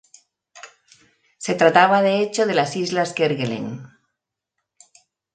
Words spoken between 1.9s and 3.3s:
de hecho, de las islas